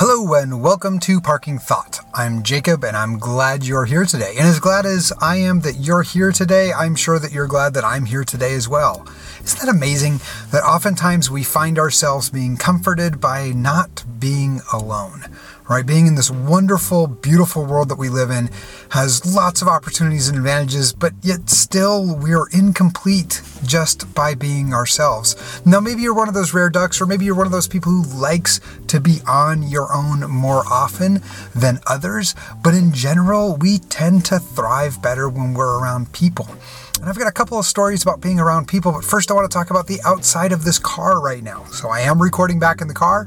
[0.00, 1.98] Hello and welcome to Parking Thought.
[2.14, 4.36] I'm Jacob and I'm glad you're here today.
[4.38, 7.74] And as glad as I am that you're here today, I'm sure that you're glad
[7.74, 9.04] that I'm here today as well.
[9.44, 10.20] Isn't that amazing
[10.50, 15.24] that oftentimes we find ourselves being comforted by not being alone?
[15.68, 15.84] right?
[15.84, 18.50] Being in this wonderful, beautiful world that we live in
[18.90, 24.72] has lots of opportunities and advantages, but yet still we are incomplete just by being
[24.72, 25.36] ourselves.
[25.66, 27.92] Now, maybe you're one of those rare ducks, or maybe you're one of those people
[27.92, 31.20] who likes to be on your own more often
[31.54, 36.48] than others, but in general, we tend to thrive better when we're around people.
[37.00, 39.50] And I've got a couple of stories about being around people, but first I want
[39.50, 41.64] to talk about the outside of this car right now.
[41.66, 43.26] So I am recording back in the car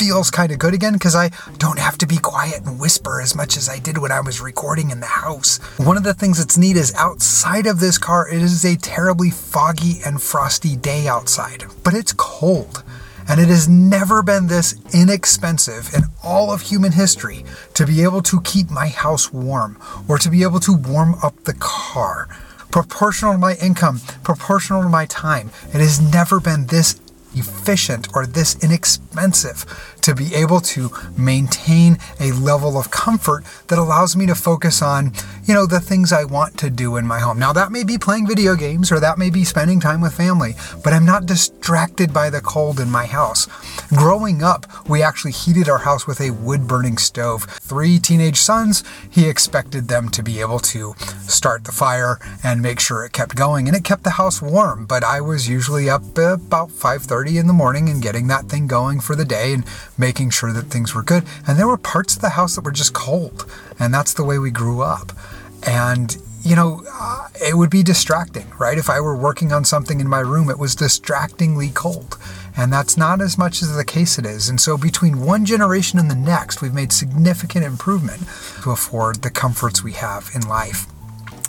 [0.00, 3.34] feels kind of good again because I don't have to be quiet and whisper as
[3.34, 5.58] much as I did when I was recording in the house.
[5.76, 9.28] One of the things that's neat is outside of this car, it is a terribly
[9.28, 12.82] foggy and frosty day outside, but it's cold.
[13.28, 18.22] And it has never been this inexpensive in all of human history to be able
[18.22, 22.26] to keep my house warm or to be able to warm up the car.
[22.70, 26.94] Proportional to my income, proportional to my time, it has never been this
[27.34, 29.64] efficient or this inexpensive
[30.02, 35.12] to be able to maintain a level of comfort that allows me to focus on,
[35.44, 37.38] you know, the things I want to do in my home.
[37.38, 40.54] Now, that may be playing video games or that may be spending time with family,
[40.82, 43.46] but I'm not distracted by the cold in my house.
[43.90, 47.44] Growing up, we actually heated our house with a wood burning stove.
[47.44, 50.94] Three teenage sons, he expected them to be able to
[51.26, 54.86] start the fire and make sure it kept going, and it kept the house warm.
[54.86, 59.00] But I was usually up about 5:30 in the morning and getting that thing going
[59.00, 59.64] for the day and
[59.98, 61.24] making sure that things were good.
[61.46, 63.50] And there were parts of the house that were just cold.
[63.78, 65.12] And that's the way we grew up.
[65.66, 68.78] And, you know, uh, it would be distracting, right?
[68.78, 72.18] If I were working on something in my room, it was distractingly cold.
[72.56, 74.48] And that's not as much as the case it is.
[74.48, 78.22] And so between one generation and the next, we've made significant improvement
[78.62, 80.86] to afford the comforts we have in life.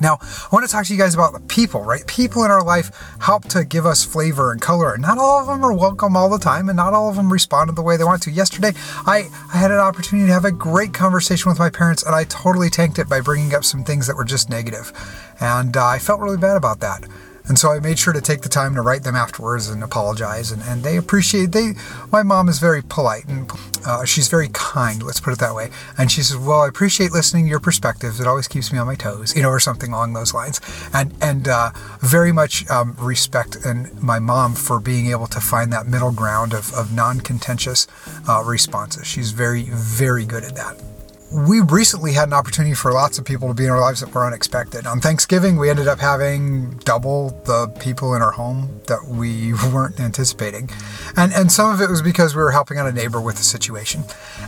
[0.00, 2.06] Now, I want to talk to you guys about the people, right?
[2.06, 2.90] People in our life
[3.20, 4.94] help to give us flavor and color.
[4.94, 7.32] And not all of them are welcome all the time, and not all of them
[7.32, 8.30] responded the way they want to.
[8.30, 8.72] Yesterday,
[9.06, 12.24] I, I had an opportunity to have a great conversation with my parents, and I
[12.24, 14.92] totally tanked it by bringing up some things that were just negative.
[15.40, 17.04] And uh, I felt really bad about that.
[17.46, 20.50] And so I made sure to take the time to write them afterwards and apologize.
[20.50, 21.74] And, and they appreciate they.
[22.10, 23.50] My mom is very polite and
[23.86, 25.02] uh, she's very kind.
[25.02, 25.70] Let's put it that way.
[25.98, 28.18] And she says, "Well, I appreciate listening to your perspectives.
[28.18, 30.60] It always keeps me on my toes, you know, or something along those lines."
[30.94, 35.72] And and uh, very much um, respect and my mom for being able to find
[35.72, 37.86] that middle ground of, of non-contentious
[38.26, 39.06] uh, responses.
[39.06, 40.93] She's very very good at that
[41.34, 44.14] we recently had an opportunity for lots of people to be in our lives that
[44.14, 44.86] were unexpected.
[44.86, 49.98] On Thanksgiving, we ended up having double the people in our home that we weren't
[49.98, 50.70] anticipating.
[51.16, 53.42] And, and some of it was because we were helping out a neighbor with a
[53.42, 54.04] situation.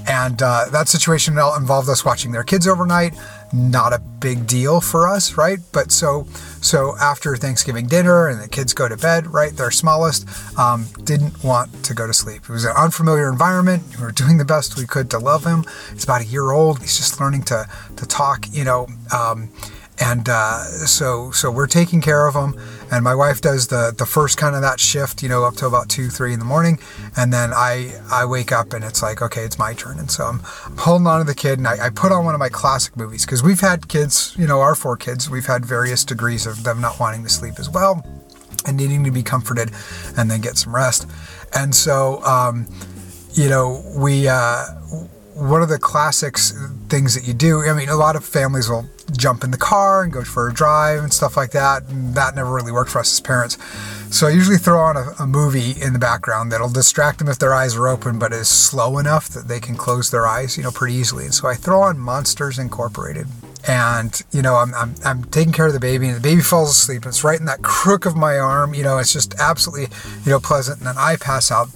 [0.06, 3.14] And uh, that situation involved us watching their kids overnight,
[3.52, 5.58] not a big deal for us, right?
[5.72, 6.26] But so
[6.60, 9.52] so after Thanksgiving dinner and the kids go to bed, right?
[9.52, 10.26] Their smallest
[10.58, 12.42] um, didn't want to go to sleep.
[12.42, 13.84] It was an unfamiliar environment.
[13.96, 15.64] We were doing the best we could to love him.
[15.92, 16.75] He's about a year old.
[16.76, 18.86] He's just learning to to talk, you know.
[19.12, 19.50] Um,
[19.98, 22.60] and uh, so so we're taking care of him.
[22.90, 25.66] And my wife does the the first kind of that shift you know up to
[25.66, 26.78] about two three in the morning.
[27.16, 29.98] And then i i wake up and it's like okay it's my turn.
[29.98, 32.34] And so i'm, I'm holding on to the kid and I, I put on one
[32.34, 35.64] of my classic movies because we've had kids you know our four kids we've had
[35.64, 38.04] various degrees of them not wanting to sleep as well
[38.66, 39.70] and needing to be comforted
[40.16, 41.06] and then get some rest.
[41.54, 42.66] And so um,
[43.32, 44.66] you know we uh,
[45.36, 46.52] one are the classics
[46.88, 50.02] things that you do i mean a lot of families will jump in the car
[50.02, 51.88] and go for a drive and stuff like that.
[51.88, 53.58] And that never really worked for us as parents.
[54.14, 57.38] So I usually throw on a, a, movie in the background that'll distract them if
[57.38, 60.62] their eyes are open, but is slow enough that they can close their eyes, you
[60.62, 61.24] know, pretty easily.
[61.24, 63.26] And so I throw on Monsters Incorporated.
[63.68, 66.70] And, you know, I'm, I'm, I'm taking care of the baby and the baby falls
[66.70, 67.02] asleep.
[67.02, 68.74] And it's right in that crook of my arm.
[68.74, 69.88] You know, it's just absolutely,
[70.24, 70.78] you know, pleasant.
[70.78, 71.68] And then I pass out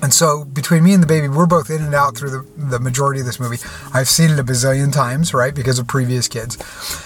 [0.00, 2.80] and so between me and the baby, we're both in and out through the, the
[2.80, 3.58] majority of this movie.
[3.92, 6.56] I've seen it a bazillion times, right, because of previous kids.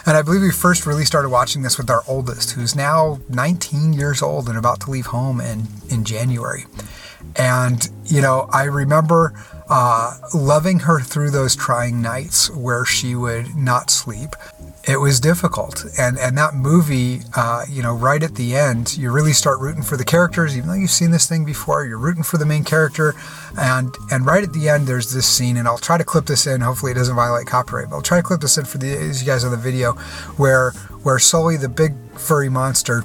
[0.07, 3.93] And I believe we first really started watching this with our oldest, who's now 19
[3.93, 6.65] years old and about to leave home in, in January.
[7.35, 9.35] And, you know, I remember
[9.69, 14.37] uh, loving her through those trying nights where she would not sleep
[14.87, 15.85] it was difficult.
[15.99, 19.83] And and that movie, uh, you know, right at the end, you really start rooting
[19.83, 21.85] for the characters, even though you've seen this thing before.
[21.85, 23.15] You're rooting for the main character,
[23.59, 26.47] and and right at the end, there's this scene, and I'll try to clip this
[26.47, 26.61] in.
[26.61, 29.27] Hopefully, it doesn't violate copyright, but I'll try to clip this in for the you
[29.27, 29.93] guys on the video,
[30.37, 30.71] where
[31.03, 33.03] where Sully, the big furry monster,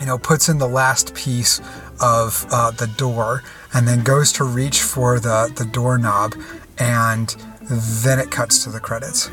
[0.00, 1.60] you know, puts in the last piece
[2.02, 3.42] of uh, the door
[3.72, 6.34] and then goes to reach for the the doorknob
[6.76, 7.36] and
[7.70, 9.30] then it cuts to the credits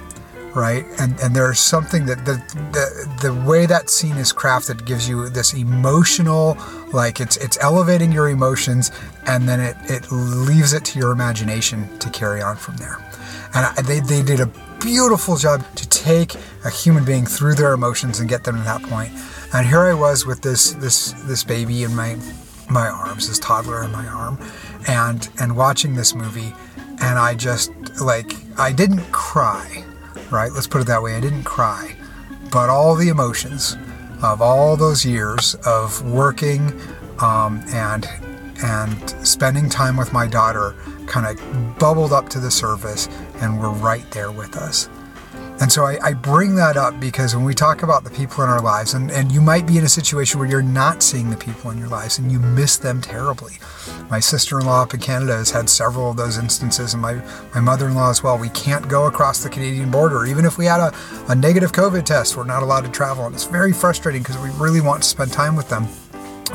[0.56, 0.86] right?
[1.00, 2.33] And and there's something that the,
[2.71, 6.57] the the way that scene is crafted gives you this emotional
[6.94, 8.92] like it's it's elevating your emotions
[9.25, 12.98] and then it it leaves it to your imagination to carry on from there.
[13.53, 14.50] And I, they, they did a
[14.80, 18.81] beautiful job to take a human being through their emotions and get them to that
[18.83, 19.12] point.
[19.53, 22.18] And here i was with this this this baby in my
[22.69, 24.39] my arms this toddler in my arm
[24.88, 26.53] and and watching this movie
[27.01, 29.83] and i just like i didn't cry
[30.31, 30.51] right?
[30.51, 31.16] Let's put it that way.
[31.16, 31.95] I didn't cry,
[32.51, 33.78] but all the emotions
[34.24, 36.80] of all those years of working
[37.19, 38.07] um, and
[38.63, 40.75] and spending time with my daughter
[41.07, 43.10] kind of bubbled up to the surface
[43.42, 44.88] and were right there with us.
[45.62, 48.50] And so I, I, bring that up because when we talk about the people in
[48.50, 51.38] our lives, and, and you might be in a situation where you're not seeing the
[51.38, 53.54] people in your lives and you miss them terribly.
[54.10, 57.22] My sister in law up in Canada has had several of those instances, and my,
[57.54, 58.40] my mother in law as well.
[58.40, 60.25] We can't go across the Canadian border.
[60.25, 60.92] Even if we had a,
[61.30, 63.28] a negative COVID test, we're not allowed to travel.
[63.28, 65.88] And it's very frustrating because we really want to spend time with them.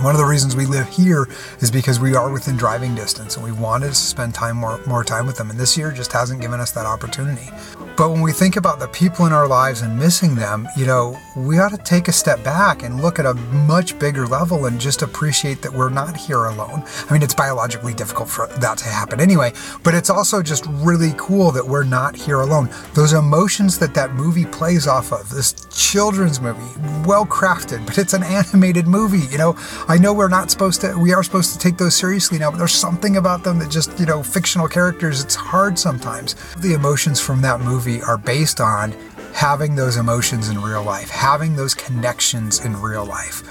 [0.01, 1.27] One of the reasons we live here
[1.61, 5.03] is because we are within driving distance and we wanted to spend time more, more
[5.03, 5.49] time with them.
[5.49, 7.49] And this year just hasn't given us that opportunity.
[7.97, 11.19] But when we think about the people in our lives and missing them, you know,
[11.35, 14.79] we ought to take a step back and look at a much bigger level and
[14.79, 16.85] just appreciate that we're not here alone.
[17.09, 21.15] I mean, it's biologically difficult for that to happen anyway, but it's also just really
[21.17, 22.69] cool that we're not here alone.
[22.93, 26.61] Those emotions that that movie plays off of, this children's movie,
[27.07, 29.57] well crafted, but it's an animated movie, you know.
[29.89, 32.57] I know we're not supposed to, we are supposed to take those seriously now, but
[32.57, 36.35] there's something about them that just, you know, fictional characters, it's hard sometimes.
[36.57, 38.93] The emotions from that movie are based on
[39.33, 43.45] having those emotions in real life, having those connections in real life.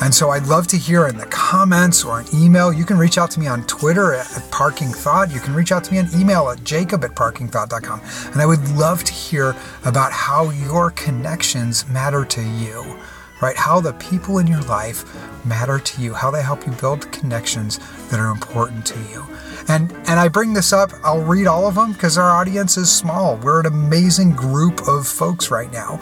[0.00, 2.72] And so I'd love to hear in the comments or an email.
[2.72, 5.32] You can reach out to me on Twitter at, Parking Thought.
[5.32, 8.00] You can reach out to me on email at jacob at parkingthought.com.
[8.32, 12.98] And I would love to hear about how your connections matter to you,
[13.40, 13.56] right?
[13.56, 15.04] How the people in your life
[15.44, 17.78] matter to you, how they help you build connections
[18.08, 19.26] that are important to you.
[19.68, 22.92] And and I bring this up, I'll read all of them because our audience is
[22.92, 23.36] small.
[23.36, 26.00] We're an amazing group of folks right now.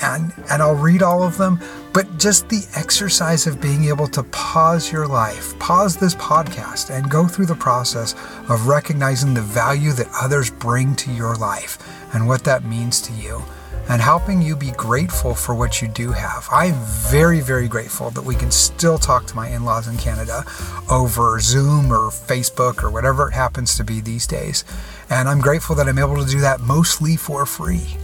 [0.00, 1.58] And and I'll read all of them,
[1.92, 7.10] but just the exercise of being able to pause your life, pause this podcast and
[7.10, 8.14] go through the process
[8.48, 11.78] of recognizing the value that others bring to your life
[12.14, 13.42] and what that means to you
[13.88, 16.46] and helping you be grateful for what you do have.
[16.52, 16.74] I'm
[17.10, 20.44] very, very grateful that we can still talk to my in laws in Canada
[20.90, 24.64] over Zoom or Facebook or whatever it happens to be these days.
[25.08, 27.96] And I'm grateful that I'm able to do that mostly for free.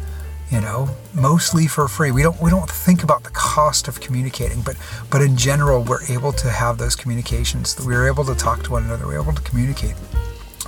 [0.50, 2.12] You know, mostly for free.
[2.12, 4.76] We don't we don't think about the cost of communicating, but
[5.10, 7.76] but in general, we're able to have those communications.
[7.84, 9.06] We're able to talk to one another.
[9.06, 9.94] We're able to communicate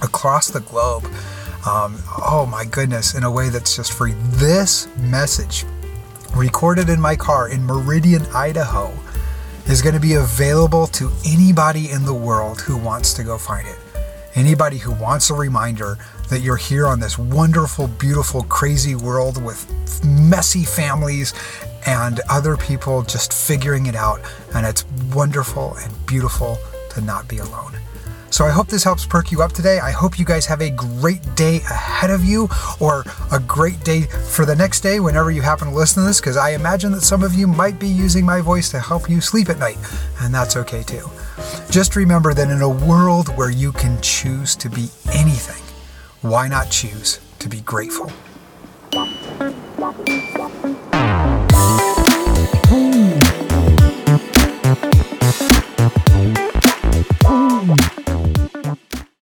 [0.03, 1.07] across the globe
[1.67, 4.13] um, oh my goodness, in a way that's just free.
[4.37, 5.65] This message,
[6.35, 8.93] recorded in my car in Meridian, Idaho,
[9.67, 13.67] is going to be available to anybody in the world who wants to go find
[13.67, 13.79] it.
[14.37, 15.99] Anybody who wants a reminder
[16.29, 19.67] that you're here on this wonderful, beautiful, crazy world with
[20.05, 21.35] messy families
[21.87, 24.21] and other people just figuring it out.
[24.55, 24.85] And it's
[25.15, 26.59] wonderful and beautiful
[26.91, 27.73] to not be alone.
[28.31, 29.79] So I hope this helps perk you up today.
[29.79, 32.49] I hope you guys have a great day ahead of you
[32.81, 36.21] or a great day for the next day whenever you happen to listen to this,
[36.21, 39.21] because I imagine that some of you might be using my voice to help you
[39.21, 39.79] sleep at night,
[40.21, 41.09] and that's okay too.
[41.71, 45.63] Just remember that in a world where you can choose to be anything,
[46.21, 48.13] why not choose to be grateful?